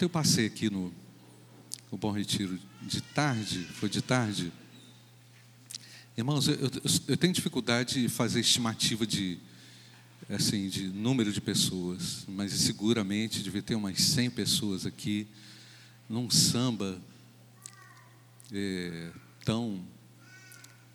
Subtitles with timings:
[0.00, 0.90] Ontem eu passei aqui no,
[1.92, 4.50] no Bom Retiro de tarde, foi de tarde.
[6.16, 6.70] Irmãos, eu, eu,
[7.08, 9.38] eu tenho dificuldade de fazer estimativa de,
[10.30, 15.28] assim, de número de pessoas, mas seguramente devia ter umas 100 pessoas aqui
[16.08, 16.98] num samba
[18.50, 19.12] é,
[19.44, 19.84] tão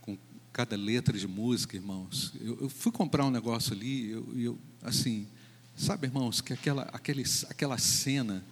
[0.02, 0.18] com
[0.52, 2.34] cada letra de música, irmãos.
[2.42, 5.28] Eu, eu fui comprar um negócio ali, eu, eu, assim,
[5.76, 8.44] sabe, irmãos, que aquela, aquele, aquela cena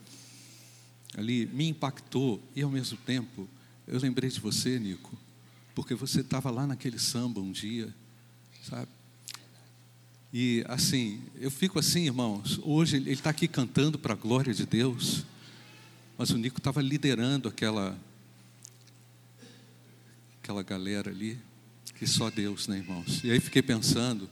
[1.15, 3.47] ali me impactou e ao mesmo tempo
[3.87, 5.17] eu lembrei de você, Nico,
[5.75, 7.93] porque você estava lá naquele samba um dia,
[8.63, 8.87] sabe?
[10.33, 12.59] E assim, eu fico assim, irmãos.
[12.63, 15.23] Hoje ele está aqui cantando para a glória de Deus,
[16.17, 17.97] mas o Nico estava liderando aquela
[20.41, 21.39] aquela galera ali,
[21.97, 23.23] que só Deus, né, irmãos?
[23.23, 24.29] E aí fiquei pensando.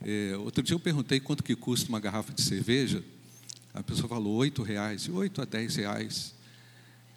[0.00, 3.04] É, outro dia eu perguntei quanto que custa uma garrafa de cerveja.
[3.72, 6.34] A pessoa falou oito reais, oito a dez reais.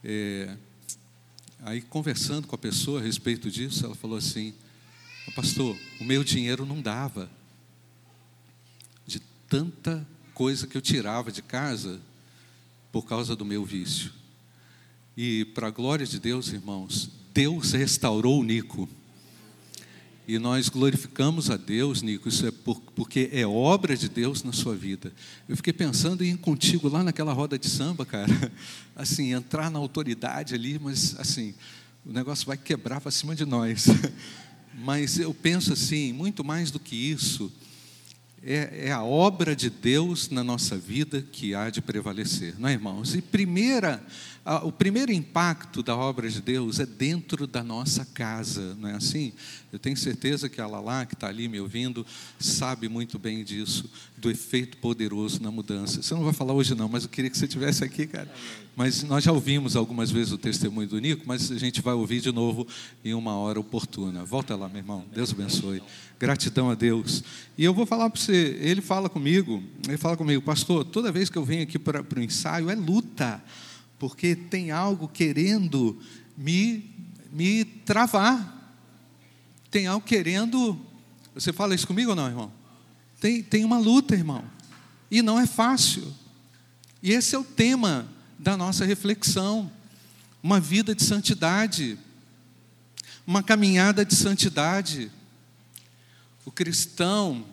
[0.03, 0.55] É,
[1.61, 4.53] aí conversando com a pessoa a respeito disso, ela falou assim:
[5.36, 7.30] Pastor, o meu dinheiro não dava
[9.05, 9.19] de
[9.50, 12.00] tanta coisa que eu tirava de casa
[12.91, 14.11] por causa do meu vício.
[15.17, 18.88] E para a glória de Deus, irmãos, Deus restaurou o Nico.
[20.25, 24.53] E nós glorificamos a Deus, Nico, isso é por, porque é obra de Deus na
[24.53, 25.11] sua vida.
[25.49, 28.31] Eu fiquei pensando em ir contigo lá naquela roda de samba, cara.
[28.95, 31.55] Assim, entrar na autoridade ali, mas assim,
[32.05, 33.88] o negócio vai quebrar para cima de nós.
[34.75, 37.51] Mas eu penso assim, muito mais do que isso,
[38.44, 42.73] é, é, a obra de Deus na nossa vida que há de prevalecer, não é,
[42.73, 43.16] irmãos?
[43.16, 44.03] E primeira,
[44.63, 49.31] o primeiro impacto da obra de Deus é dentro da nossa casa, não é assim?
[49.72, 52.05] Eu tenho certeza que a Lala, que está ali me ouvindo,
[52.38, 56.02] sabe muito bem disso, do efeito poderoso na mudança.
[56.02, 58.30] Você não vai falar hoje, não, mas eu queria que você estivesse aqui, cara.
[58.75, 62.19] Mas nós já ouvimos algumas vezes o testemunho do Nico, mas a gente vai ouvir
[62.19, 62.67] de novo
[63.03, 64.25] em uma hora oportuna.
[64.25, 65.05] Volta lá, meu irmão.
[65.13, 65.81] Deus abençoe.
[66.19, 67.23] Gratidão a Deus.
[67.57, 71.29] E eu vou falar para você, ele fala comigo, ele fala comigo, pastor, toda vez
[71.29, 73.44] que eu venho aqui para, o ensaio é luta,
[74.03, 75.97] porque tem algo querendo
[76.36, 76.94] me,
[77.31, 78.78] me travar.
[79.72, 80.78] Tem algo querendo.
[81.34, 82.52] Você fala isso comigo ou não, irmão?
[83.22, 84.44] Tem, tem uma luta, irmão.
[85.09, 86.13] E não é fácil.
[87.02, 88.06] E esse é o tema
[88.38, 89.72] da nossa reflexão.
[90.44, 91.97] Uma vida de santidade.
[93.25, 95.09] Uma caminhada de santidade.
[96.44, 97.46] O cristão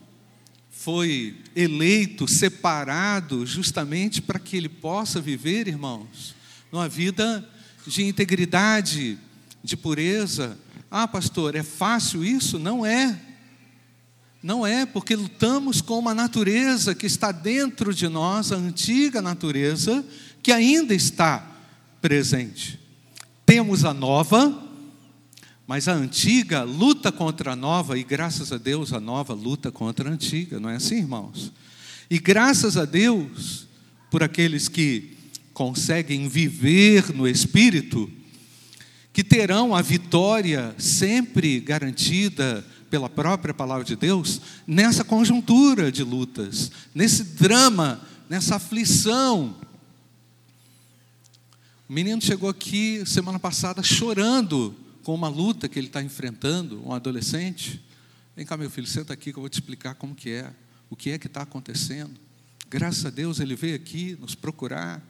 [0.69, 6.40] foi eleito, separado, justamente para que ele possa viver, irmãos,
[6.71, 7.47] numa vida
[7.87, 9.19] de integridade,
[9.63, 10.59] de pureza.
[10.91, 12.59] Ah, pastor, é fácil isso?
[12.59, 13.19] Não é.
[14.43, 20.05] Não é, porque lutamos com uma natureza que está dentro de nós, a antiga natureza,
[20.43, 21.47] que ainda está
[22.01, 22.81] presente.
[23.45, 24.67] Temos a nova,
[25.67, 30.09] mas a antiga luta contra a nova, e graças a Deus a nova luta contra
[30.09, 31.53] a antiga, não é assim, irmãos?
[32.11, 33.67] E graças a Deus
[34.11, 35.17] por aqueles que
[35.61, 38.11] conseguem viver no Espírito,
[39.13, 46.73] que terão a vitória sempre garantida pela própria palavra de Deus, nessa conjuntura de lutas,
[46.95, 49.55] nesse drama, nessa aflição.
[51.87, 56.95] O menino chegou aqui semana passada chorando com uma luta que ele está enfrentando, um
[56.95, 57.85] adolescente.
[58.35, 60.51] Vem cá, meu filho, senta aqui que eu vou te explicar como que é,
[60.89, 62.19] o que é que está acontecendo.
[62.71, 65.07] Graças a Deus ele veio aqui nos procurar,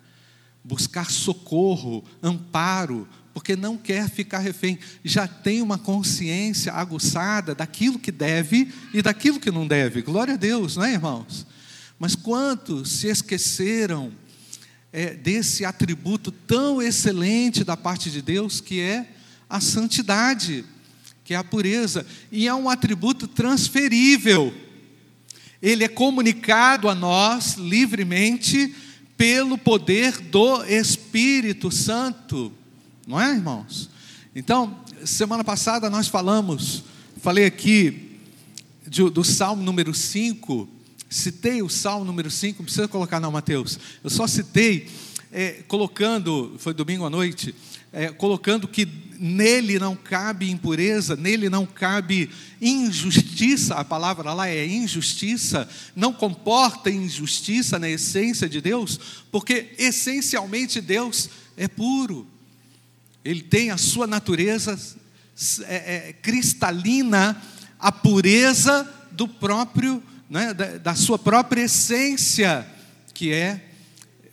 [0.62, 4.78] buscar socorro, amparo, porque não quer ficar refém.
[5.04, 10.02] Já tem uma consciência aguçada daquilo que deve e daquilo que não deve.
[10.02, 11.46] Glória a Deus, não é, irmãos?
[11.98, 14.12] Mas quantos se esqueceram
[14.92, 19.06] é, desse atributo tão excelente da parte de Deus que é
[19.48, 20.64] a santidade,
[21.24, 24.52] que é a pureza, e é um atributo transferível.
[25.62, 28.74] Ele é comunicado a nós livremente
[29.20, 32.50] pelo poder do Espírito Santo.
[33.06, 33.90] Não é, irmãos?
[34.34, 36.84] Então, semana passada nós falamos,
[37.20, 38.18] falei aqui
[38.86, 40.66] do, do Salmo número 5,
[41.10, 43.78] citei o Salmo número 5, não precisa colocar não, Mateus.
[44.02, 44.88] Eu só citei,
[45.30, 47.54] é, colocando, foi domingo à noite,
[47.92, 48.88] é, colocando que
[49.22, 56.90] nele não cabe impureza, nele não cabe injustiça, a palavra lá é injustiça, não comporta
[56.90, 58.98] injustiça na essência de Deus,
[59.30, 62.26] porque essencialmente Deus é puro,
[63.22, 64.78] ele tem a sua natureza
[65.64, 65.74] é,
[66.08, 67.40] é, cristalina,
[67.78, 72.66] a pureza do próprio, né, da, da sua própria essência,
[73.12, 73.66] que é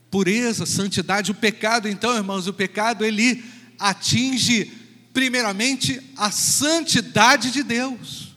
[0.09, 1.29] pureza, santidade.
[1.29, 3.43] O pecado, então, irmãos, o pecado ele
[3.77, 4.71] atinge
[5.17, 8.35] primeiramente a santidade de Deus.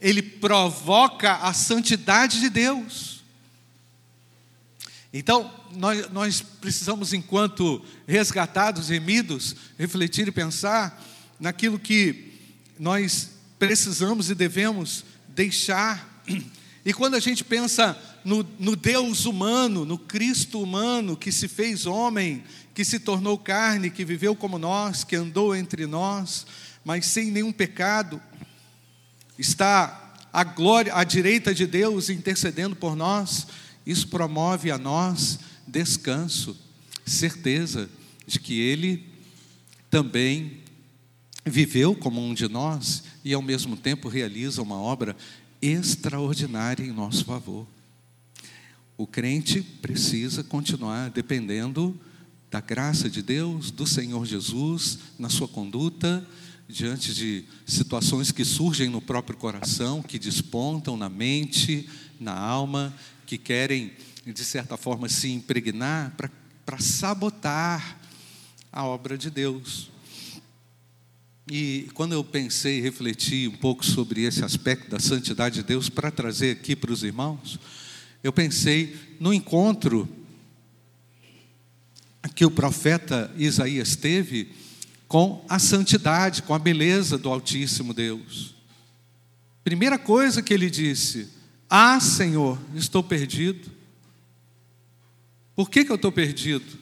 [0.00, 3.24] Ele provoca a santidade de Deus.
[5.12, 11.04] Então, nós, nós precisamos, enquanto resgatados, remidos, refletir e pensar
[11.40, 12.32] naquilo que
[12.78, 16.22] nós precisamos e devemos deixar.
[16.86, 21.86] E quando a gente pensa no, no, Deus humano, no Cristo humano que se fez
[21.86, 22.42] homem,
[22.74, 26.46] que se tornou carne, que viveu como nós, que andou entre nós,
[26.84, 28.20] mas sem nenhum pecado,
[29.38, 33.46] está a glória à direita de Deus intercedendo por nós,
[33.86, 36.56] isso promove a nós descanso,
[37.06, 37.88] certeza
[38.26, 39.06] de que Ele
[39.90, 40.64] também
[41.44, 45.16] viveu como um de nós e ao mesmo tempo realiza uma obra
[45.60, 47.66] extraordinária em nosso favor.
[48.96, 51.98] O crente precisa continuar dependendo
[52.48, 56.24] da graça de Deus, do Senhor Jesus, na sua conduta,
[56.68, 61.88] diante de situações que surgem no próprio coração, que despontam na mente,
[62.20, 62.94] na alma,
[63.26, 63.92] que querem,
[64.24, 66.16] de certa forma, se impregnar
[66.64, 68.00] para sabotar
[68.72, 69.90] a obra de Deus.
[71.50, 75.88] E quando eu pensei e refleti um pouco sobre esse aspecto da santidade de Deus
[75.88, 77.58] para trazer aqui para os irmãos,
[78.24, 80.08] eu pensei no encontro
[82.34, 84.50] que o profeta Isaías teve
[85.06, 88.54] com a santidade, com a beleza do Altíssimo Deus.
[89.62, 91.28] Primeira coisa que ele disse:
[91.68, 93.70] Ah, Senhor, estou perdido.
[95.54, 96.78] Por que, que eu estou perdido?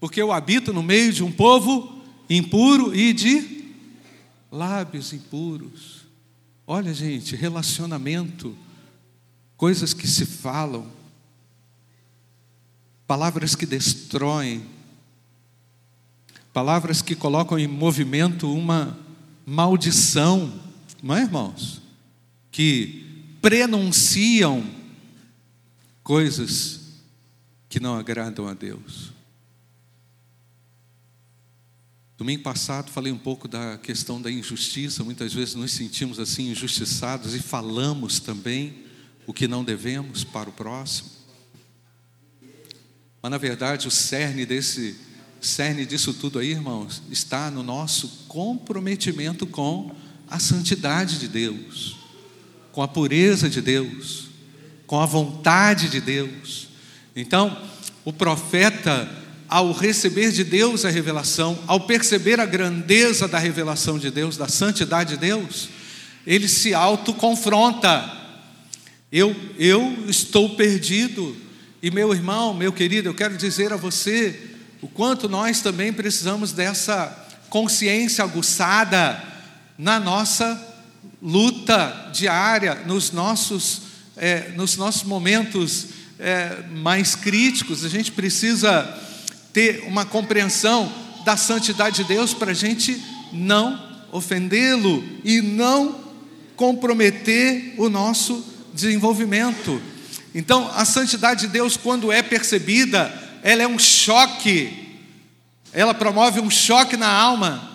[0.00, 3.72] Porque eu habito no meio de um povo impuro e de
[4.50, 6.04] lábios impuros.
[6.66, 8.56] Olha, gente, relacionamento,
[9.56, 10.90] coisas que se falam,
[13.06, 14.64] palavras que destroem,
[16.52, 18.98] palavras que colocam em movimento uma
[19.44, 20.52] maldição,
[21.02, 21.82] não é, irmãos?
[22.50, 23.04] Que
[23.40, 24.64] prenunciam
[26.02, 26.80] coisas
[27.68, 29.12] que não agradam a Deus.
[32.16, 37.34] Domingo passado falei um pouco da questão da injustiça, muitas vezes nos sentimos assim injustiçados
[37.34, 38.84] e falamos também
[39.26, 41.10] o que não devemos para o próximo.
[43.22, 44.96] Mas na verdade o cerne desse
[45.40, 49.94] cerne disso tudo aí, irmãos, está no nosso comprometimento com
[50.28, 51.96] a santidade de Deus,
[52.72, 54.28] com a pureza de Deus,
[54.86, 56.68] com a vontade de Deus.
[57.14, 57.56] Então,
[58.04, 59.08] o profeta,
[59.48, 64.48] ao receber de Deus a revelação, ao perceber a grandeza da revelação de Deus, da
[64.48, 65.68] santidade de Deus,
[66.26, 68.23] ele se autoconfronta.
[69.16, 71.36] Eu, eu estou perdido,
[71.80, 74.50] e meu irmão, meu querido, eu quero dizer a você
[74.82, 77.06] o quanto nós também precisamos dessa
[77.48, 79.22] consciência aguçada
[79.78, 80.60] na nossa
[81.22, 83.82] luta diária, nos nossos,
[84.16, 85.86] é, nos nossos momentos
[86.18, 87.84] é, mais críticos.
[87.84, 89.00] A gente precisa
[89.52, 90.92] ter uma compreensão
[91.24, 93.00] da santidade de Deus para a gente
[93.32, 96.02] não ofendê-lo e não
[96.56, 99.80] comprometer o nosso desenvolvimento.
[100.34, 103.12] Então, a santidade de Deus, quando é percebida,
[103.42, 104.98] ela é um choque,
[105.72, 107.70] ela promove um choque na alma,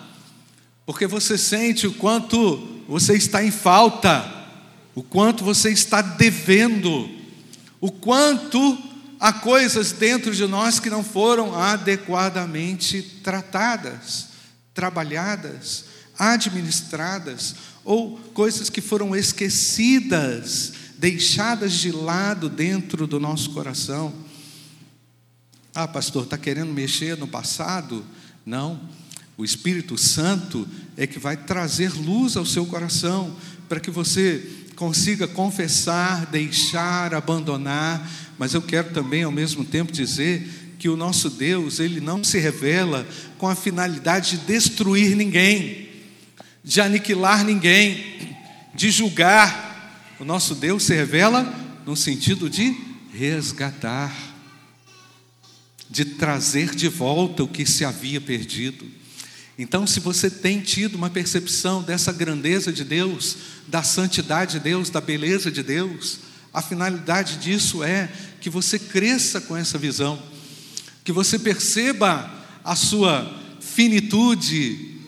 [0.86, 4.30] porque você sente o quanto você está em falta,
[4.94, 7.10] o quanto você está devendo,
[7.80, 8.78] o quanto
[9.20, 14.28] há coisas dentro de nós que não foram adequadamente tratadas,
[14.74, 15.86] trabalhadas,
[16.18, 24.14] administradas, ou coisas que foram esquecidas deixadas de lado dentro do nosso coração.
[25.74, 28.06] Ah, pastor, está querendo mexer no passado?
[28.46, 28.82] Não.
[29.38, 33.34] O Espírito Santo é que vai trazer luz ao seu coração,
[33.70, 38.06] para que você consiga confessar, deixar, abandonar.
[38.38, 42.40] Mas eu quero também, ao mesmo tempo, dizer que o nosso Deus, ele não se
[42.40, 45.88] revela com a finalidade de destruir ninguém,
[46.62, 48.28] de aniquilar ninguém,
[48.76, 49.69] de julgar
[50.20, 51.44] o nosso Deus se revela
[51.86, 52.76] no sentido de
[53.14, 54.14] resgatar,
[55.90, 58.86] de trazer de volta o que se havia perdido.
[59.58, 64.90] Então, se você tem tido uma percepção dessa grandeza de Deus, da santidade de Deus,
[64.90, 66.20] da beleza de Deus,
[66.54, 68.10] a finalidade disso é
[68.42, 70.22] que você cresça com essa visão,
[71.04, 72.30] que você perceba
[72.64, 74.99] a sua finitude,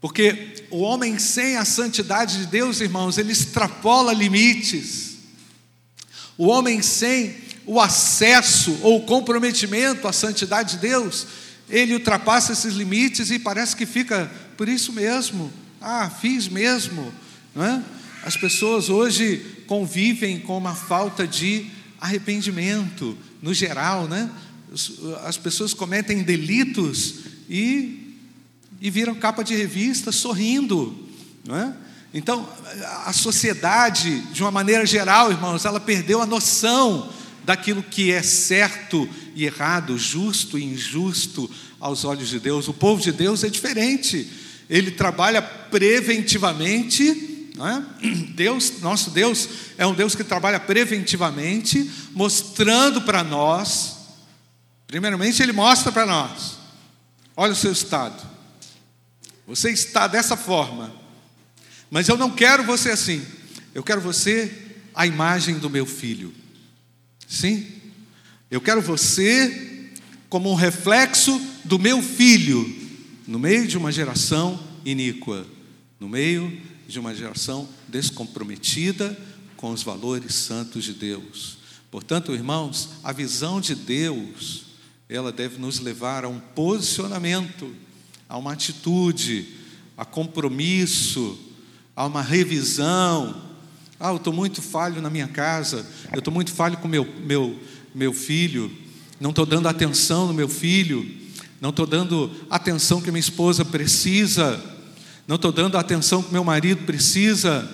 [0.00, 5.16] porque o homem sem a santidade de Deus, irmãos, ele extrapola limites.
[6.36, 7.36] O homem sem
[7.66, 11.26] o acesso ou o comprometimento à santidade de Deus,
[11.68, 15.52] ele ultrapassa esses limites e parece que fica por isso mesmo.
[15.80, 17.12] Ah, fiz mesmo.
[17.54, 17.82] Não é?
[18.22, 21.66] As pessoas hoje convivem com uma falta de
[22.00, 24.30] arrependimento, no geral, né?
[25.24, 27.14] As pessoas cometem delitos
[27.48, 27.97] e,
[28.80, 31.08] e viram capa de revista sorrindo,
[31.44, 31.74] não é?
[32.12, 32.48] Então,
[33.04, 37.10] a sociedade, de uma maneira geral, irmãos, ela perdeu a noção
[37.44, 42.66] daquilo que é certo e errado, justo e injusto aos olhos de Deus.
[42.66, 44.30] O povo de Deus é diferente,
[44.68, 47.26] ele trabalha preventivamente.
[47.58, 48.06] É?
[48.34, 53.96] Deus, nosso Deus, é um Deus que trabalha preventivamente, mostrando para nós,
[54.86, 56.56] primeiramente, Ele mostra para nós:
[57.36, 58.22] olha o seu estado,
[59.48, 60.94] você está dessa forma,
[61.90, 63.24] mas eu não quero você assim,
[63.74, 64.52] eu quero você
[64.94, 66.34] a imagem do meu filho.
[67.26, 67.66] Sim,
[68.50, 69.90] eu quero você
[70.28, 72.76] como um reflexo do meu filho,
[73.26, 75.46] no meio de uma geração iníqua,
[75.98, 79.18] no meio de uma geração descomprometida
[79.56, 81.56] com os valores santos de Deus.
[81.90, 84.66] Portanto, irmãos, a visão de Deus,
[85.08, 87.74] ela deve nos levar a um posicionamento,
[88.28, 89.48] a uma atitude,
[89.96, 91.38] a compromisso,
[91.96, 93.42] a uma revisão.
[93.98, 97.58] Ah, eu estou muito falho na minha casa, eu estou muito falho com meu, meu,
[97.94, 98.70] meu filho,
[99.18, 101.04] não estou dando atenção no meu filho,
[101.60, 104.62] não estou dando atenção que minha esposa precisa,
[105.26, 107.68] não estou dando atenção que meu marido precisa.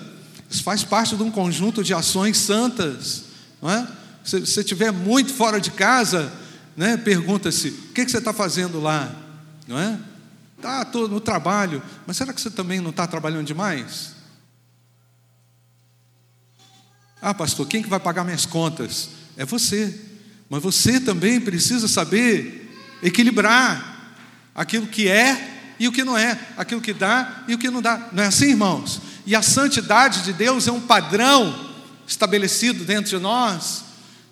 [0.49, 3.25] Isso faz parte de um conjunto de ações santas,
[3.61, 3.87] não é?
[4.23, 6.33] Se você estiver muito fora de casa,
[6.75, 9.15] né, pergunta-se: o que, que você está fazendo lá?
[9.67, 9.99] Não é?
[10.61, 14.15] Tá, estou no trabalho, mas será que você também não está trabalhando demais?
[17.21, 19.09] Ah, pastor, quem que vai pagar minhas contas?
[19.35, 19.99] É você.
[20.49, 22.71] Mas você também precisa saber
[23.01, 24.15] equilibrar
[24.53, 27.81] aquilo que é e o que não é, aquilo que dá e o que não
[27.81, 28.09] dá.
[28.11, 29.01] Não é assim, irmãos?
[29.25, 31.73] E a santidade de Deus é um padrão
[32.07, 33.83] estabelecido dentro de nós,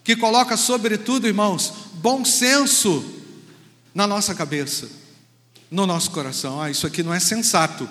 [0.03, 3.03] que coloca, sobretudo, irmãos, bom senso
[3.93, 4.87] na nossa cabeça,
[5.73, 6.61] no nosso coração.
[6.61, 7.89] Ah, isso aqui não é sensato,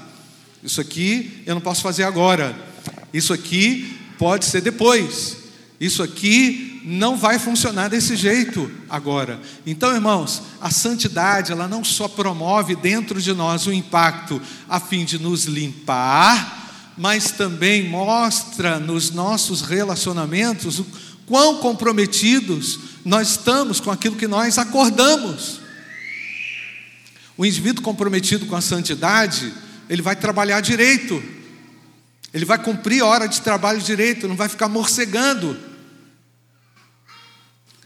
[0.62, 2.56] isso aqui eu não posso fazer agora,
[3.12, 5.42] isso aqui pode ser depois.
[5.80, 9.40] Isso aqui não vai funcionar desse jeito agora.
[9.66, 15.04] Então, irmãos, a santidade, ela não só promove dentro de nós o impacto a fim
[15.04, 20.86] de nos limpar, mas também mostra nos nossos relacionamentos o
[21.26, 25.62] quão comprometidos nós estamos com aquilo que nós acordamos.
[27.42, 29.52] O indivíduo comprometido com a santidade,
[29.90, 31.20] ele vai trabalhar direito,
[32.32, 35.58] ele vai cumprir a hora de trabalho direito, não vai ficar morcegando.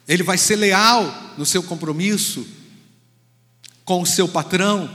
[0.07, 2.47] Ele vai ser leal no seu compromisso
[3.83, 4.95] com o seu patrão.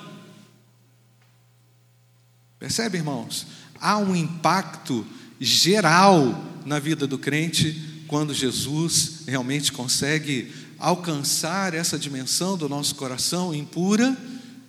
[2.60, 3.48] Percebe, irmãos?
[3.80, 5.04] Há um impacto
[5.40, 13.56] geral na vida do crente quando Jesus realmente consegue alcançar essa dimensão do nosso coração
[13.56, 14.16] impura,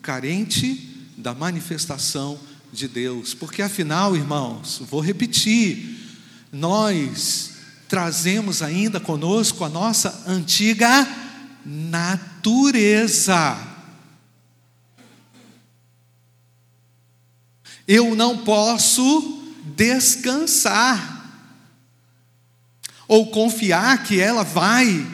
[0.02, 2.38] carente da manifestação
[2.72, 6.00] de Deus, porque afinal, irmãos, vou repetir,
[6.50, 7.52] nós
[7.88, 11.06] trazemos ainda conosco a nossa antiga
[11.64, 13.56] natureza.
[17.86, 19.42] Eu não posso
[19.76, 21.20] descansar
[23.06, 25.06] ou confiar que ela vai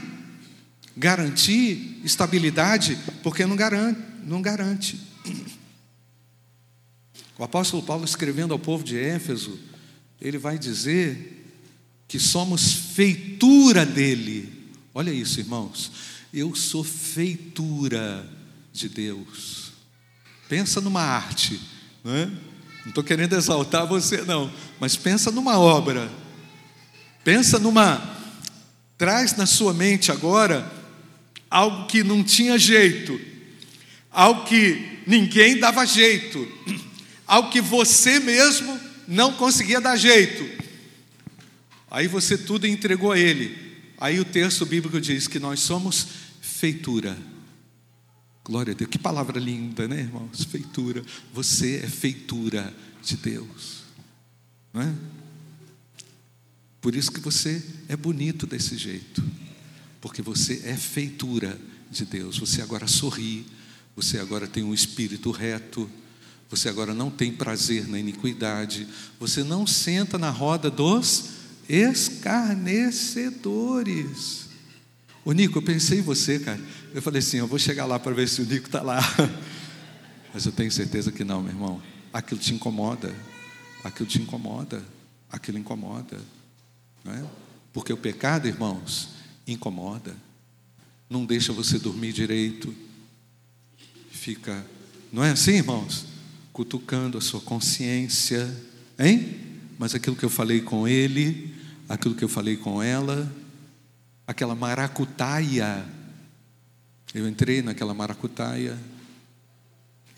[0.97, 5.01] garantir estabilidade, porque não garante, não garante.
[7.39, 9.59] O apóstolo Paulo, escrevendo ao povo de Éfeso,
[10.21, 11.39] ele vai dizer
[12.07, 14.53] que somos feitura dele.
[14.95, 15.93] Olha isso, irmãos.
[16.33, 18.29] Eu sou feitura
[18.73, 19.73] de Deus.
[20.49, 21.61] Pensa numa arte,
[22.03, 22.27] não é?
[22.27, 26.11] Não estou querendo exaltar você, não, mas pensa numa obra.
[27.23, 28.17] Pensa numa.
[28.97, 30.73] Traz na sua mente agora
[31.51, 33.21] algo que não tinha jeito,
[34.19, 36.45] algo que ninguém dava jeito
[37.25, 40.45] ao que você mesmo não conseguia dar jeito.
[41.89, 43.57] Aí você tudo entregou a Ele.
[43.97, 46.09] Aí o texto bíblico diz que nós somos
[46.41, 47.17] feitura.
[48.45, 48.91] Glória a Deus.
[48.91, 50.43] Que palavra linda, né, irmãos?
[50.43, 51.05] Feitura.
[51.33, 53.85] Você é feitura de Deus.
[54.75, 54.93] Não é?
[56.81, 59.23] Por isso que você é bonito desse jeito.
[60.01, 61.57] Porque você é feitura
[61.89, 62.37] de Deus.
[62.37, 63.47] Você agora sorri.
[63.99, 65.91] Você agora tem um espírito reto
[66.51, 68.89] você agora não tem prazer na iniquidade,
[69.21, 71.33] você não senta na roda dos
[71.69, 74.49] escarnecedores.
[75.25, 76.59] O Nico, eu pensei em você, cara.
[76.95, 78.99] Eu falei assim: eu vou chegar lá para ver se o Nico está lá.
[80.33, 81.83] Mas eu tenho certeza que não, meu irmão.
[82.11, 83.15] Aquilo te incomoda.
[83.85, 84.83] Aquilo te incomoda.
[85.31, 86.19] Aquilo incomoda.
[87.05, 87.23] Não é?
[87.75, 89.11] Porque o pecado, irmãos,
[89.47, 90.17] incomoda.
[91.11, 92.75] Não deixa você dormir direito.
[94.29, 94.63] Fica,
[95.11, 96.05] não é assim, irmãos?
[96.53, 98.55] Cutucando a sua consciência,
[98.99, 99.39] hein?
[99.79, 101.55] Mas aquilo que eu falei com ele,
[101.89, 103.35] aquilo que eu falei com ela,
[104.27, 105.83] aquela maracutaia.
[107.15, 108.79] Eu entrei naquela maracutaia.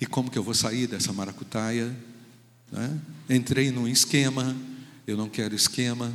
[0.00, 1.96] E como que eu vou sair dessa maracutaia?
[2.72, 2.98] Né?
[3.28, 4.56] Entrei num esquema.
[5.06, 6.12] Eu não quero esquema.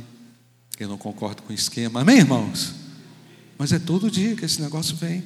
[0.78, 2.02] Eu não concordo com esquema.
[2.02, 2.74] Amém, irmãos?
[3.56, 5.24] Mas é todo dia que esse negócio vem.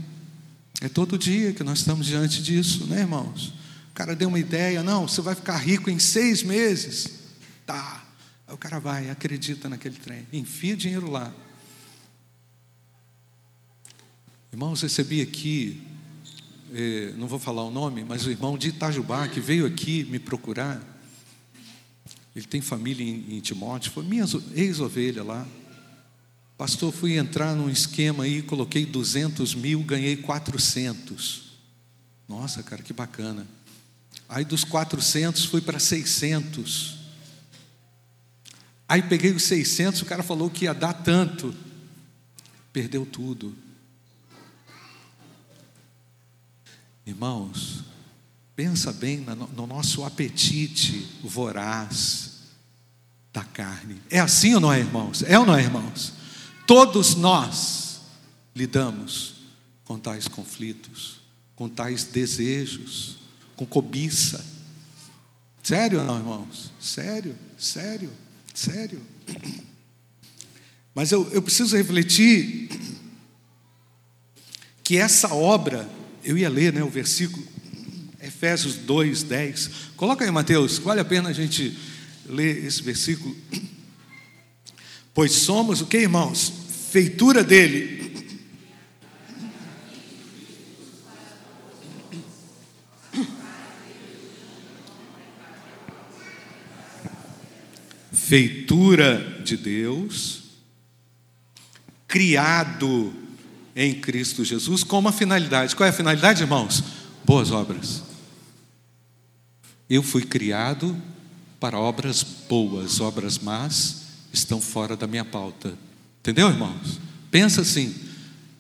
[0.81, 3.53] É todo dia que nós estamos diante disso, né, irmãos?
[3.91, 7.21] O cara deu uma ideia, não, você vai ficar rico em seis meses.
[7.67, 8.03] Tá.
[8.49, 11.35] Aí o cara vai, acredita naquele trem, enfia dinheiro lá.
[14.51, 15.83] Irmãos, recebi aqui,
[16.73, 20.19] eh, não vou falar o nome, mas o irmão de Itajubá, que veio aqui me
[20.19, 20.83] procurar,
[22.35, 25.47] ele tem família em, em Timóteo, foi minha ex-ovelha lá.
[26.61, 31.45] Pastor, fui entrar num esquema aí, coloquei 200 mil, ganhei 400.
[32.29, 33.47] Nossa, cara, que bacana.
[34.29, 36.99] Aí dos 400 fui para 600.
[38.87, 41.55] Aí peguei os 600, o cara falou que ia dar tanto.
[42.75, 43.57] Perdeu tudo.
[47.07, 47.85] Irmãos,
[48.55, 49.25] pensa bem
[49.57, 52.33] no nosso apetite voraz
[53.33, 53.99] da carne.
[54.11, 55.23] É assim ou não é, irmãos?
[55.23, 56.20] É ou não é, irmãos?
[56.71, 58.01] Todos nós
[58.55, 59.35] lidamos
[59.83, 61.21] com tais conflitos,
[61.57, 63.17] com tais desejos,
[63.57, 64.47] com cobiça.
[65.65, 66.71] Sério não, irmãos?
[66.79, 68.09] Sério, sério,
[68.55, 69.03] sério.
[70.95, 72.69] Mas eu, eu preciso refletir
[74.85, 75.91] que essa obra
[76.23, 77.45] eu ia ler né, o versículo,
[78.23, 79.71] Efésios 2, 10.
[79.97, 81.77] Coloca aí, Mateus, vale a pena a gente
[82.27, 83.37] ler esse versículo.
[85.13, 86.60] Pois somos o que, irmãos?
[86.91, 88.01] Feitura dele.
[98.13, 100.43] Feitura de Deus,
[102.09, 103.13] criado
[103.77, 105.77] em Cristo Jesus com uma finalidade.
[105.77, 106.83] Qual é a finalidade, irmãos?
[107.25, 108.03] Boas obras.
[109.89, 111.01] Eu fui criado
[111.61, 115.73] para obras boas, obras más estão fora da minha pauta.
[116.21, 117.01] Entendeu, irmãos?
[117.31, 117.95] Pensa assim: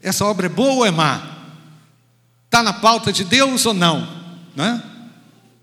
[0.02, 1.38] essa obra é boa ou é má?
[2.46, 4.08] Está na pauta de Deus ou não?
[4.56, 4.82] Né?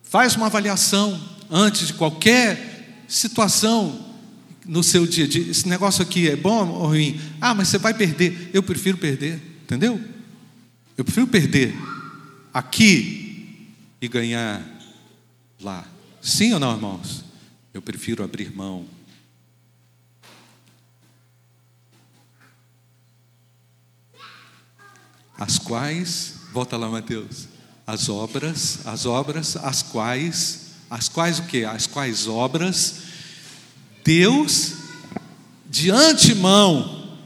[0.03, 4.05] Faz uma avaliação antes de qualquer situação
[4.65, 5.49] no seu dia a dia.
[5.49, 7.19] Esse negócio aqui é bom ou ruim?
[7.41, 8.51] Ah, mas você vai perder.
[8.53, 9.99] Eu prefiro perder, entendeu?
[10.97, 11.75] Eu prefiro perder
[12.53, 13.67] aqui
[14.01, 14.61] e ganhar
[15.61, 15.85] lá.
[16.21, 17.23] Sim ou não, irmãos?
[17.73, 18.85] Eu prefiro abrir mão.
[25.37, 27.47] As quais, volta lá, Mateus.
[27.85, 31.63] As obras, as obras, as quais, as quais o que?
[31.63, 33.07] As quais obras
[34.07, 34.75] Deus,
[35.69, 37.19] de antemão,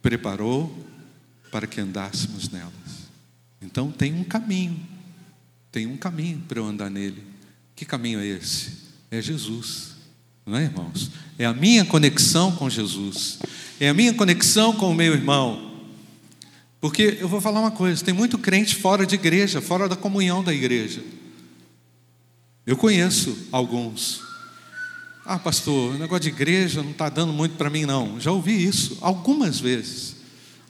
[0.00, 0.72] preparou
[1.50, 2.72] para que andássemos nelas.
[3.60, 4.78] Então tem um caminho,
[5.72, 7.20] tem um caminho para eu andar nele.
[7.74, 8.74] Que caminho é esse?
[9.10, 9.96] É Jesus,
[10.46, 11.10] não é, irmãos?
[11.36, 13.40] É a minha conexão com Jesus,
[13.80, 15.67] é a minha conexão com o meu irmão.
[16.80, 20.42] Porque eu vou falar uma coisa: tem muito crente fora de igreja, fora da comunhão
[20.42, 21.02] da igreja.
[22.66, 24.28] Eu conheço alguns
[25.30, 28.18] ah, pastor, o negócio de igreja não está dando muito para mim, não.
[28.18, 30.16] Já ouvi isso algumas vezes.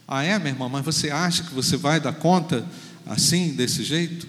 [0.07, 2.66] Ah, é, meu irmão, mas você acha que você vai dar conta
[3.07, 4.27] assim, desse jeito?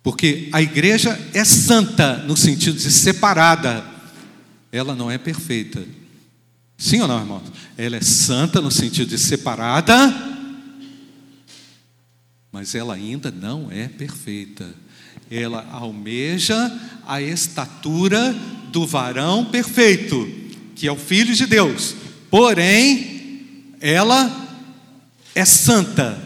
[0.00, 3.84] Porque a igreja é santa no sentido de separada,
[4.70, 5.84] ela não é perfeita.
[6.76, 7.42] Sim ou não, irmão?
[7.76, 9.94] Ela é santa no sentido de separada,
[12.50, 14.84] mas ela ainda não é perfeita
[15.30, 16.72] ela almeja
[17.06, 18.34] a estatura
[18.70, 20.30] do varão perfeito,
[20.74, 21.94] que é o Filho de Deus.
[22.30, 24.30] Porém, ela
[25.34, 26.22] é santa.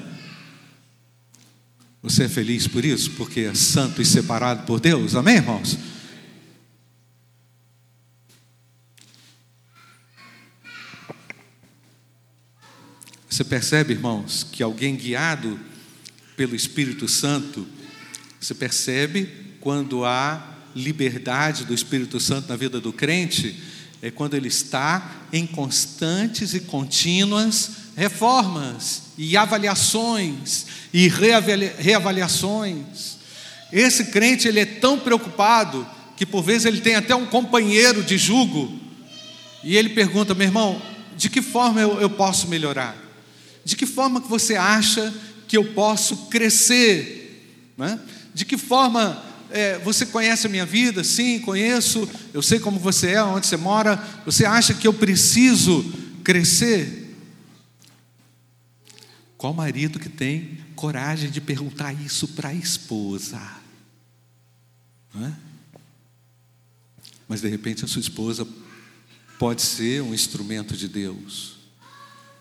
[2.03, 3.11] Você é feliz por isso?
[3.13, 5.15] Porque é santo e separado por Deus?
[5.15, 5.77] Amém, irmãos?
[13.39, 15.61] Você percebe, irmãos, que alguém guiado
[16.37, 17.65] pelo Espírito Santo
[18.41, 19.29] você percebe
[19.61, 23.55] quando há liberdade do Espírito Santo na vida do crente
[24.03, 31.07] é quando ele está em constantes e contínuas reformas e avaliações e
[31.79, 33.19] reavaliações.
[33.73, 38.19] Esse crente ele é tão preocupado que por vezes ele tem até um companheiro de
[38.19, 38.77] jugo
[39.63, 40.83] e ele pergunta, meu irmão,
[41.17, 43.07] de que forma eu, eu posso melhorar?
[43.69, 45.13] De que forma que você acha
[45.47, 47.71] que eu posso crescer?
[47.77, 48.01] Né?
[48.33, 51.05] De que forma é, você conhece a minha vida?
[51.05, 52.09] Sim, conheço.
[52.33, 53.97] Eu sei como você é, onde você mora.
[54.25, 55.85] Você acha que eu preciso
[56.25, 57.15] crescer?
[59.37, 63.39] Qual marido que tem coragem de perguntar isso para a esposa?
[65.15, 65.31] É?
[67.29, 68.49] Mas de repente a sua esposa
[69.39, 71.58] pode ser um instrumento de Deus.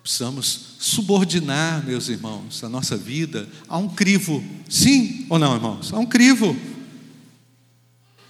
[0.07, 4.41] Precisamos subordinar, meus irmãos, a nossa vida a um crivo.
[4.69, 5.91] Sim ou não, irmãos?
[5.91, 6.55] A um crivo.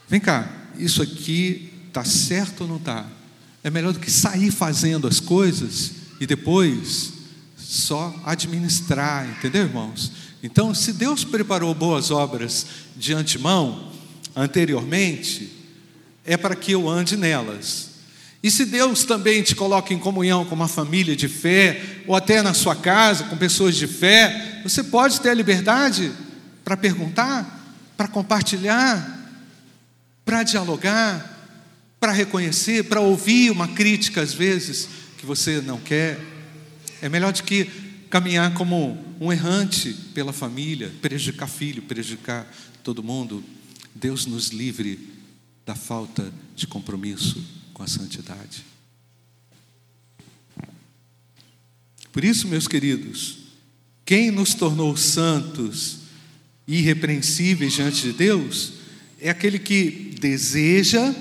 [0.10, 3.06] Vem cá, isso aqui está certo ou não está?
[3.64, 7.14] É melhor do que sair fazendo as coisas e depois
[7.56, 10.12] só administrar, entendeu, irmãos?
[10.42, 13.92] Então, se Deus preparou boas obras de antemão,
[14.36, 15.54] anteriormente,
[16.26, 17.97] é para que eu ande nelas.
[18.42, 22.42] E se Deus também te coloca em comunhão com uma família de fé, ou até
[22.42, 26.12] na sua casa, com pessoas de fé, você pode ter a liberdade
[26.64, 29.16] para perguntar, para compartilhar,
[30.24, 31.36] para dialogar,
[32.00, 36.20] para reconhecer, para ouvir uma crítica às vezes que você não quer.
[37.02, 37.66] É melhor do que
[38.10, 42.46] caminhar como um errante pela família, prejudicar filho, prejudicar
[42.84, 43.44] todo mundo.
[43.96, 45.10] Deus nos livre
[45.66, 48.66] da falta de compromisso com a santidade.
[52.12, 53.38] Por isso, meus queridos,
[54.04, 56.00] quem nos tornou santos
[56.68, 58.74] e irrepreensíveis diante de Deus
[59.22, 61.14] é aquele que deseja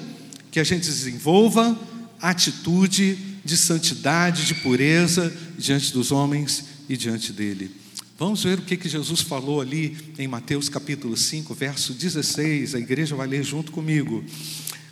[0.50, 1.78] que a gente desenvolva
[2.22, 7.70] atitude de santidade, de pureza diante dos homens e diante dele.
[8.18, 12.74] Vamos ver o que, que Jesus falou ali em Mateus capítulo 5, verso 16.
[12.74, 14.24] A igreja vai ler junto comigo.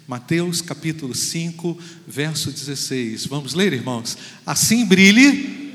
[0.07, 3.27] Mateus capítulo 5, verso 16.
[3.27, 4.19] Vamos ler, irmãos?
[4.45, 5.73] Assim brilhe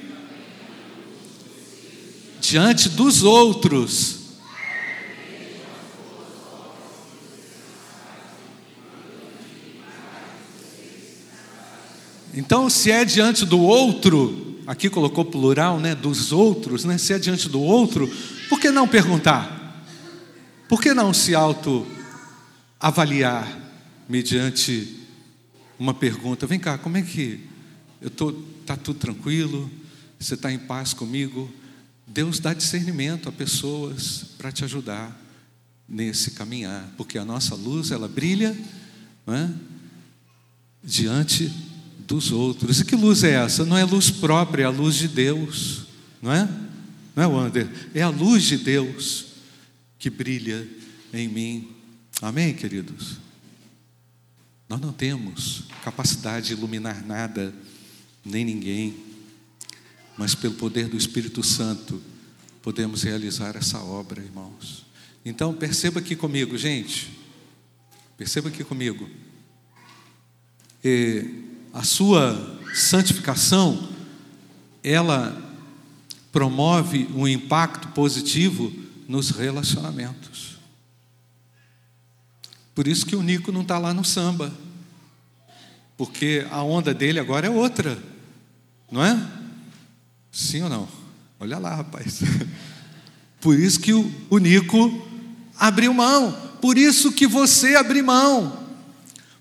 [2.40, 4.20] diante dos outros
[12.40, 17.20] Então, se é diante do outro, aqui colocou plural, né, dos outros, né, se é
[17.20, 18.10] diante do outro,
[18.48, 19.84] por que não perguntar?
[20.68, 21.86] Por que não se auto
[22.80, 23.59] avaliar
[24.10, 24.98] mediante
[25.78, 26.48] uma pergunta?
[26.48, 27.48] Vem cá, como é que
[28.02, 28.34] eu tô
[28.66, 29.70] tá tudo tranquilo?
[30.20, 31.50] Você está em paz comigo?
[32.08, 35.16] Deus dá discernimento a pessoas para te ajudar
[35.88, 38.58] nesse caminhar, porque a nossa luz ela brilha,
[39.28, 39.50] é?
[40.84, 41.52] diante
[42.08, 42.80] dos outros.
[42.80, 43.64] E que luz é essa?
[43.64, 45.84] Não é luz própria, é a luz de Deus,
[46.22, 46.50] não é?
[47.16, 47.68] Não é, Wander?
[47.94, 49.28] É a luz de Deus
[50.00, 50.68] que brilha
[51.14, 51.70] em mim.
[52.22, 53.29] Amém, queridos?
[54.70, 57.52] Nós não temos capacidade de iluminar nada,
[58.24, 58.96] nem ninguém,
[60.16, 62.00] mas pelo poder do Espírito Santo
[62.62, 64.86] podemos realizar essa obra, irmãos.
[65.26, 67.10] Então, perceba aqui comigo, gente,
[68.16, 69.10] perceba aqui comigo.
[70.84, 73.90] E a sua santificação,
[74.84, 75.50] ela
[76.32, 78.72] promove um impacto positivo
[79.08, 80.49] nos relacionamentos.
[82.80, 84.54] Por isso que o Nico não está lá no samba,
[85.98, 88.02] porque a onda dele agora é outra,
[88.90, 89.22] não é?
[90.32, 90.88] Sim ou não?
[91.42, 92.22] Olha lá, rapaz.
[93.42, 95.06] Por isso que o, o Nico
[95.58, 98.66] abriu mão, por isso que você abriu mão.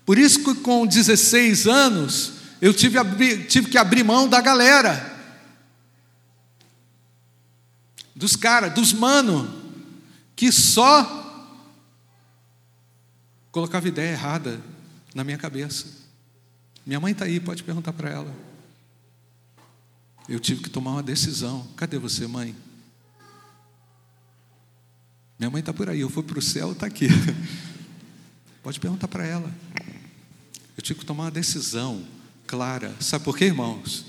[0.05, 2.99] Por isso que com 16 anos eu tive,
[3.45, 5.17] tive que abrir mão da galera,
[8.13, 9.49] dos caras, dos mano,
[10.35, 11.18] que só
[13.51, 14.61] colocava ideia errada
[15.13, 15.87] na minha cabeça.
[16.85, 18.35] Minha mãe está aí, pode perguntar para ela.
[20.27, 21.67] Eu tive que tomar uma decisão.
[21.75, 22.55] Cadê você, mãe?
[25.39, 27.07] Minha mãe está por aí, eu fui para o céu, está aqui.
[28.61, 29.49] Pode perguntar para ela.
[30.75, 32.05] Eu tive que tomar uma decisão
[32.45, 32.93] clara.
[32.99, 34.05] Sabe por quê, irmãos?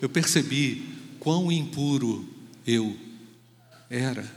[0.00, 2.28] Eu percebi quão impuro
[2.66, 2.96] eu
[3.88, 4.30] era.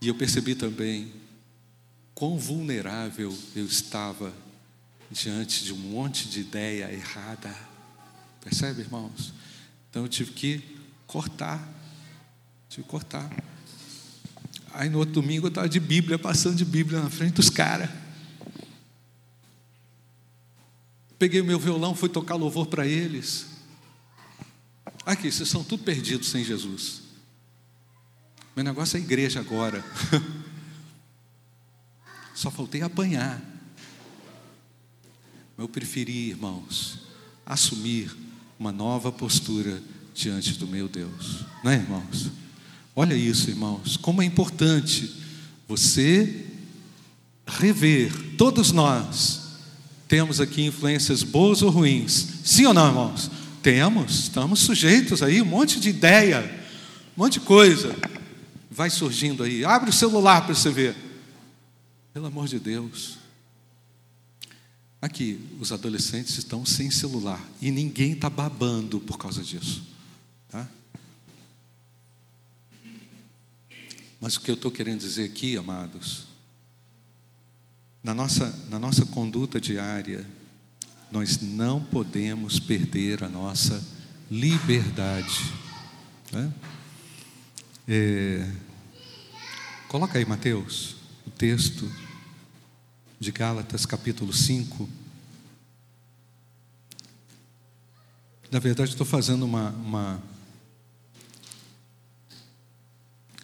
[0.00, 1.12] E eu percebi também
[2.18, 4.34] quão vulnerável eu estava
[5.08, 7.56] diante de um monte de ideia errada.
[8.40, 9.32] Percebe, irmãos?
[9.88, 10.76] Então eu tive que
[11.06, 11.62] cortar.
[12.68, 13.30] Tive que cortar.
[14.72, 17.88] Aí no outro domingo eu estava de Bíblia, passando de Bíblia na frente dos caras.
[21.20, 23.46] Peguei meu violão, fui tocar louvor para eles.
[25.06, 27.00] Aqui, vocês são tudo perdidos sem Jesus.
[28.56, 29.84] Meu negócio é igreja agora.
[32.38, 33.42] Só faltei apanhar.
[35.58, 37.00] Eu preferi, irmãos,
[37.44, 38.16] assumir
[38.56, 39.82] uma nova postura
[40.14, 41.44] diante do meu Deus.
[41.64, 42.30] Não é, irmãos?
[42.94, 45.12] Olha isso, irmãos, como é importante
[45.66, 46.46] você
[47.44, 49.40] rever, todos nós
[50.06, 52.24] temos aqui influências boas ou ruins.
[52.44, 53.32] Sim ou não, irmãos?
[53.60, 56.40] Temos, estamos sujeitos aí, um monte de ideia,
[57.16, 57.96] um monte de coisa
[58.70, 59.64] vai surgindo aí.
[59.64, 61.07] Abre o celular para você ver.
[62.18, 63.16] Pelo amor de Deus.
[65.00, 69.84] Aqui, os adolescentes estão sem celular e ninguém está babando por causa disso.
[70.48, 70.68] Tá?
[74.20, 76.26] Mas o que eu estou querendo dizer aqui, amados,
[78.02, 80.26] na nossa, na nossa conduta diária,
[81.12, 83.80] nós não podemos perder a nossa
[84.28, 85.54] liberdade.
[86.32, 86.52] Né?
[87.86, 88.52] É,
[89.86, 91.88] coloca aí, Mateus, o texto
[93.20, 94.88] de Gálatas, capítulo 5.
[98.50, 100.22] Na verdade, estou fazendo uma, uma,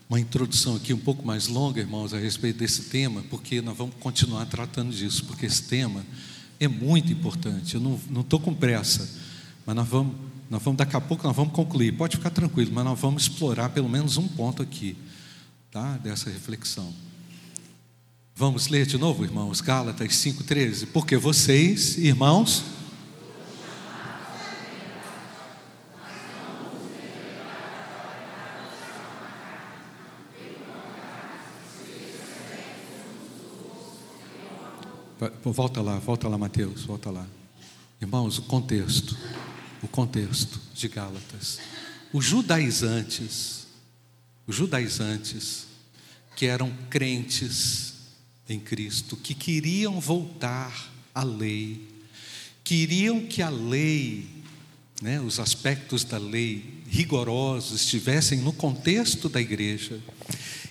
[0.08, 3.96] uma introdução aqui um pouco mais longa, irmãos, a respeito desse tema, porque nós vamos
[3.98, 6.06] continuar tratando disso, porque esse tema
[6.60, 7.74] é muito importante.
[7.74, 9.10] Eu não estou com pressa,
[9.66, 10.14] mas nós vamos,
[10.48, 11.92] nós vamos, daqui a pouco nós vamos concluir.
[11.92, 14.96] Pode ficar tranquilo, mas nós vamos explorar pelo menos um ponto aqui,
[15.70, 15.98] tá?
[15.98, 16.94] Dessa reflexão.
[18.36, 20.88] Vamos ler de novo, irmãos, Gálatas 5,13.
[20.92, 22.64] Porque vocês, irmãos,
[35.42, 37.26] Volta lá, volta lá, Mateus, volta lá.
[38.00, 39.16] Irmãos, o contexto,
[39.82, 41.60] o contexto de Gálatas.
[42.12, 43.66] Os judaizantes,
[44.46, 45.66] os judaizantes,
[46.36, 47.93] que eram crentes
[48.48, 51.88] em Cristo, que queriam voltar à lei,
[52.62, 54.26] queriam que a lei,
[55.00, 60.00] né, os aspectos da lei rigorosos estivessem no contexto da igreja.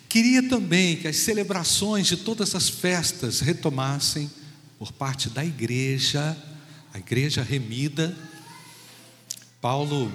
[0.07, 4.29] Queria também que as celebrações de todas as festas retomassem
[4.77, 6.37] por parte da igreja,
[6.93, 8.15] a igreja remida.
[9.59, 10.13] Paulo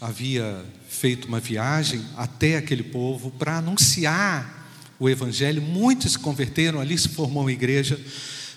[0.00, 4.59] havia feito uma viagem até aquele povo para anunciar
[5.00, 5.60] o evangelho.
[5.60, 8.00] Muitos se converteram, ali se formou uma igreja,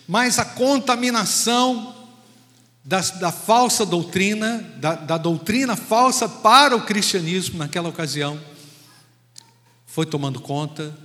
[0.08, 1.96] mas a contaminação
[2.86, 8.40] da, da falsa doutrina, da, da doutrina falsa para o cristianismo naquela ocasião,
[9.88, 10.96] foi tomando conta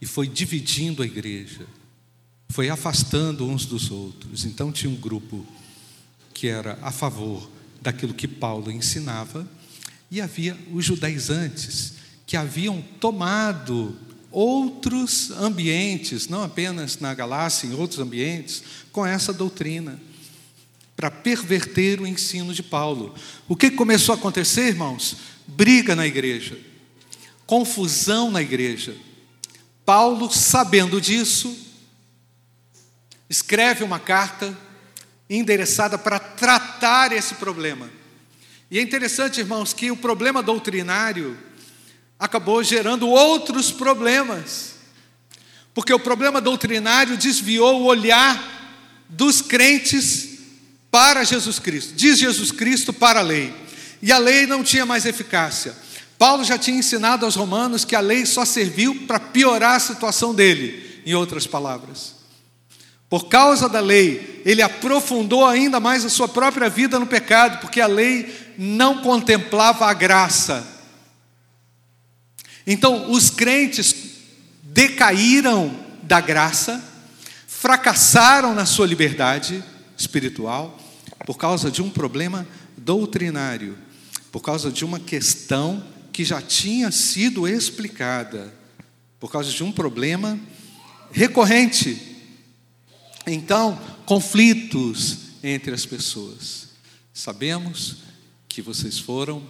[0.00, 1.66] e foi dividindo a igreja
[2.48, 4.44] foi afastando uns dos outros.
[4.44, 5.46] Então tinha um grupo
[6.32, 9.48] que era a favor daquilo que Paulo ensinava,
[10.10, 11.94] e havia os judaizantes
[12.26, 13.96] que haviam tomado
[14.36, 19.98] outros ambientes, não apenas na Galácia, em outros ambientes, com essa doutrina,
[20.94, 23.14] para perverter o ensino de Paulo.
[23.48, 25.16] O que começou a acontecer, irmãos?
[25.46, 26.60] Briga na igreja,
[27.46, 28.94] confusão na igreja.
[29.86, 31.56] Paulo, sabendo disso,
[33.30, 34.54] escreve uma carta
[35.30, 37.88] endereçada para tratar esse problema.
[38.70, 41.38] E é interessante, irmãos, que o problema doutrinário
[42.18, 44.74] acabou gerando outros problemas.
[45.74, 48.56] Porque o problema doutrinário desviou o olhar
[49.08, 50.38] dos crentes
[50.90, 51.94] para Jesus Cristo.
[51.94, 53.54] Diz Jesus Cristo para a lei.
[54.00, 55.76] E a lei não tinha mais eficácia.
[56.18, 60.34] Paulo já tinha ensinado aos romanos que a lei só serviu para piorar a situação
[60.34, 62.14] dele, em outras palavras.
[63.08, 67.80] Por causa da lei, ele aprofundou ainda mais a sua própria vida no pecado, porque
[67.80, 70.75] a lei não contemplava a graça.
[72.66, 73.94] Então, os crentes
[74.62, 76.82] decaíram da graça,
[77.46, 79.62] fracassaram na sua liberdade
[79.96, 80.78] espiritual,
[81.24, 83.76] por causa de um problema doutrinário,
[84.30, 88.52] por causa de uma questão que já tinha sido explicada,
[89.18, 90.38] por causa de um problema
[91.12, 92.16] recorrente
[93.26, 96.68] então, conflitos entre as pessoas.
[97.12, 97.96] Sabemos
[98.48, 99.42] que vocês foram,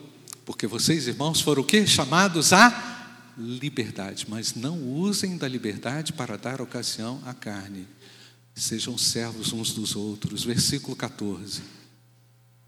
[0.47, 1.87] porque vocês, irmãos, foram o quê?
[1.87, 2.96] Chamados à
[3.37, 7.87] liberdade, mas não usem da liberdade para dar ocasião à carne.
[8.55, 10.45] Sejam servos uns dos outros.
[10.45, 11.63] Versículo 14.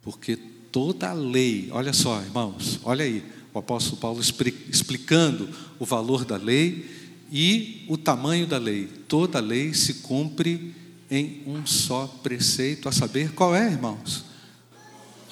[0.03, 6.25] Porque toda a lei, olha só, irmãos, olha aí, o apóstolo Paulo explicando o valor
[6.25, 8.87] da lei e o tamanho da lei.
[9.09, 10.75] Toda a lei se cumpre
[11.11, 14.25] em um só preceito, a saber, qual é, irmãos?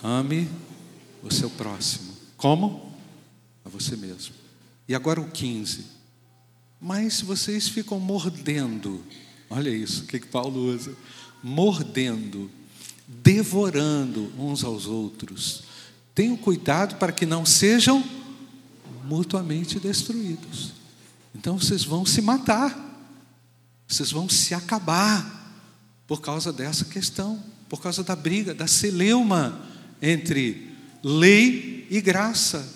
[0.02, 0.48] Ame
[1.22, 2.14] o seu próximo.
[2.36, 2.92] Como?
[3.64, 4.45] A você mesmo.
[4.88, 5.84] E agora o 15.
[6.80, 9.02] Mas vocês ficam mordendo.
[9.48, 10.94] Olha isso, o que, que Paulo usa?
[11.42, 12.50] Mordendo,
[13.06, 15.64] devorando uns aos outros.
[16.14, 18.04] Tenham cuidado para que não sejam
[19.04, 20.72] mutuamente destruídos.
[21.34, 22.74] Então vocês vão se matar,
[23.86, 25.54] vocês vão se acabar
[26.06, 29.60] por causa dessa questão, por causa da briga, da celeuma
[30.00, 30.72] entre
[31.02, 32.75] lei e graça.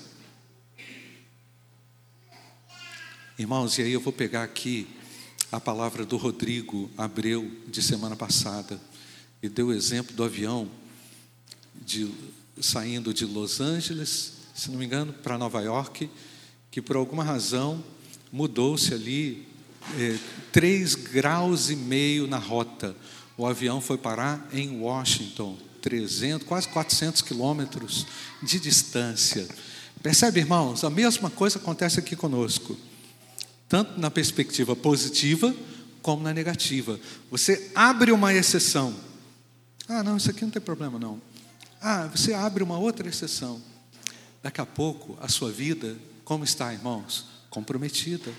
[3.41, 4.87] Irmãos, e aí eu vou pegar aqui
[5.51, 8.79] a palavra do Rodrigo Abreu, de semana passada,
[9.43, 10.69] e deu o exemplo do avião
[11.75, 12.13] de,
[12.61, 16.11] saindo de Los Angeles, se não me engano, para Nova York,
[16.71, 17.83] que por alguma razão
[18.31, 19.49] mudou-se ali
[19.99, 20.19] é,
[20.53, 22.95] três graus e meio na rota.
[23.39, 28.07] O avião foi parar em Washington, 300, quase 400 quilômetros
[28.43, 29.49] de distância.
[30.03, 30.85] Percebe, irmãos?
[30.85, 32.77] A mesma coisa acontece aqui conosco,
[33.71, 35.55] tanto na perspectiva positiva
[36.03, 36.99] como na negativa.
[37.31, 38.93] Você abre uma exceção.
[39.89, 41.23] Ah, não, isso aqui não tem problema, não.
[41.81, 43.63] Ah, você abre uma outra exceção.
[44.43, 47.27] Daqui a pouco, a sua vida, como está, irmãos?
[47.49, 48.33] Comprometida.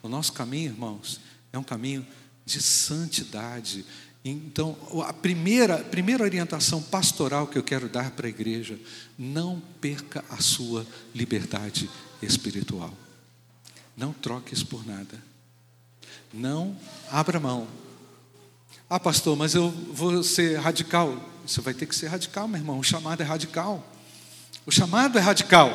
[0.00, 1.20] O nosso caminho, irmãos,
[1.52, 2.06] é um caminho
[2.46, 3.84] de santidade.
[4.24, 8.78] Então, a primeira, primeira orientação pastoral que eu quero dar para a igreja:
[9.18, 11.90] não perca a sua liberdade
[12.22, 12.94] espiritual.
[13.98, 15.20] Não troque isso por nada.
[16.32, 16.76] Não
[17.10, 17.66] abra mão.
[18.88, 21.18] Ah, pastor, mas eu vou ser radical.
[21.44, 22.78] Você vai ter que ser radical, meu irmão.
[22.78, 23.84] O chamado é radical.
[24.64, 25.70] O chamado é radical.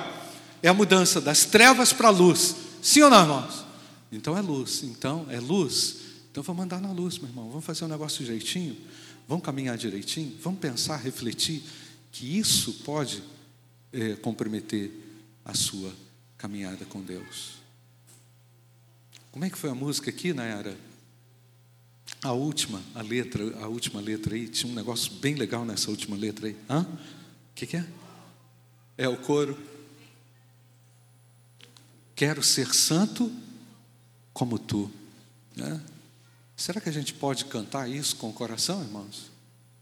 [0.62, 2.56] É a mudança das trevas para a luz.
[2.82, 3.66] Sim ou não, irmãos?
[4.10, 4.84] Então é luz.
[4.84, 5.98] Então é luz.
[6.32, 7.50] Então vamos andar na luz, meu irmão.
[7.50, 8.78] Vamos fazer um negócio direitinho.
[9.28, 10.34] Vamos caminhar direitinho.
[10.42, 11.62] Vamos pensar, refletir
[12.10, 13.22] que isso pode
[13.92, 14.92] é, comprometer
[15.44, 15.94] a sua
[16.38, 17.63] caminhada com Deus.
[19.34, 20.78] Como é que foi a música aqui, Nayara?
[22.22, 26.16] A última, a letra, a última letra aí, tinha um negócio bem legal nessa última
[26.16, 26.56] letra aí.
[26.70, 26.82] Hã?
[26.84, 27.86] O que, que é?
[28.96, 29.60] É o coro.
[32.16, 33.34] Quero ser santo
[34.32, 34.92] como tu.
[35.56, 35.82] Né?
[36.56, 39.32] Será que a gente pode cantar isso com o coração, irmãos?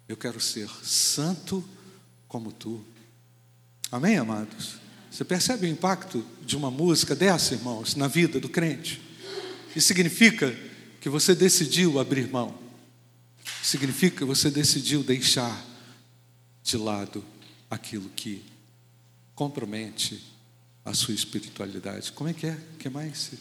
[0.07, 1.61] Eu quero ser santo
[2.25, 2.81] como tu.
[3.91, 4.75] Amém, amados?
[5.11, 9.10] Você percebe o impacto de uma música dessa, irmãos, na vida do crente?
[9.75, 10.55] Isso significa
[10.99, 12.57] que você decidiu abrir mão.
[13.63, 15.65] Significa que você decidiu deixar
[16.63, 17.23] de lado
[17.69, 18.43] aquilo que
[19.33, 20.21] compromete
[20.83, 22.11] a sua espiritualidade.
[22.11, 22.57] Como é que é?
[22.73, 23.31] O que mais?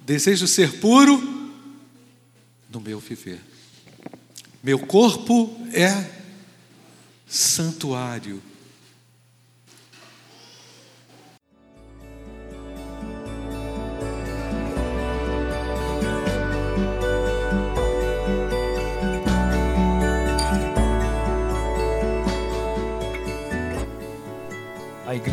[0.00, 1.18] Desejo ser puro
[2.70, 3.40] no meu viver.
[4.62, 6.22] Meu corpo é
[7.26, 8.42] santuário